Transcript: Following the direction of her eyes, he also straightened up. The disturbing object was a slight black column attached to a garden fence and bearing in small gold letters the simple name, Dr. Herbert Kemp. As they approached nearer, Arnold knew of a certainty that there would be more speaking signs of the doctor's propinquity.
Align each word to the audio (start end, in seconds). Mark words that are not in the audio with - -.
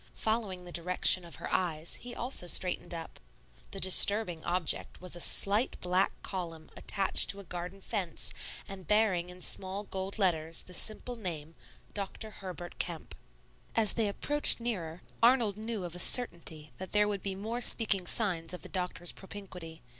Following 0.15 0.65
the 0.65 0.71
direction 0.71 1.23
of 1.23 1.35
her 1.35 1.53
eyes, 1.53 1.93
he 1.97 2.15
also 2.15 2.47
straightened 2.47 2.91
up. 2.91 3.19
The 3.69 3.79
disturbing 3.79 4.43
object 4.43 4.99
was 4.99 5.15
a 5.15 5.21
slight 5.21 5.79
black 5.79 6.11
column 6.23 6.71
attached 6.75 7.29
to 7.29 7.39
a 7.39 7.43
garden 7.43 7.81
fence 7.81 8.33
and 8.67 8.87
bearing 8.87 9.29
in 9.29 9.43
small 9.43 9.83
gold 9.83 10.17
letters 10.17 10.63
the 10.63 10.73
simple 10.73 11.15
name, 11.17 11.53
Dr. 11.93 12.31
Herbert 12.31 12.79
Kemp. 12.79 13.13
As 13.75 13.93
they 13.93 14.07
approached 14.07 14.59
nearer, 14.59 15.03
Arnold 15.21 15.55
knew 15.55 15.83
of 15.83 15.93
a 15.93 15.99
certainty 15.99 16.71
that 16.79 16.93
there 16.93 17.07
would 17.07 17.21
be 17.21 17.35
more 17.35 17.61
speaking 17.61 18.07
signs 18.07 18.55
of 18.55 18.63
the 18.63 18.69
doctor's 18.69 19.11
propinquity. 19.11 19.83